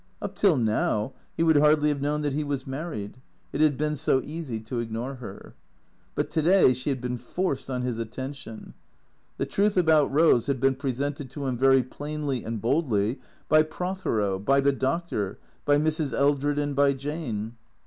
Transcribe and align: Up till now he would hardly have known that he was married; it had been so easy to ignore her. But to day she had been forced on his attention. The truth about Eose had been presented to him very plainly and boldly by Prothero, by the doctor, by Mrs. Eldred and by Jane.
Up 0.19 0.33
till 0.35 0.57
now 0.57 1.13
he 1.37 1.43
would 1.43 1.57
hardly 1.57 1.89
have 1.89 2.01
known 2.01 2.23
that 2.23 2.33
he 2.33 2.43
was 2.43 2.65
married; 2.65 3.19
it 3.53 3.61
had 3.61 3.77
been 3.77 3.95
so 3.95 4.19
easy 4.25 4.59
to 4.61 4.79
ignore 4.79 5.13
her. 5.17 5.53
But 6.15 6.31
to 6.31 6.41
day 6.41 6.73
she 6.73 6.89
had 6.89 6.99
been 6.99 7.19
forced 7.19 7.69
on 7.69 7.83
his 7.83 7.99
attention. 7.99 8.73
The 9.37 9.45
truth 9.45 9.77
about 9.77 10.11
Eose 10.11 10.47
had 10.47 10.59
been 10.59 10.73
presented 10.73 11.29
to 11.29 11.45
him 11.45 11.55
very 11.55 11.83
plainly 11.83 12.43
and 12.43 12.59
boldly 12.59 13.19
by 13.47 13.61
Prothero, 13.61 14.39
by 14.39 14.59
the 14.59 14.71
doctor, 14.73 15.37
by 15.65 15.77
Mrs. 15.77 16.13
Eldred 16.17 16.57
and 16.57 16.75
by 16.75 16.93
Jane. 16.93 17.53